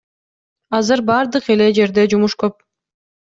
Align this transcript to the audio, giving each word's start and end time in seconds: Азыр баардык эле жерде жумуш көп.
Азыр 0.77 1.03
баардык 1.09 1.49
эле 1.57 1.67
жерде 1.81 2.07
жумуш 2.15 2.35
көп. 2.45 2.57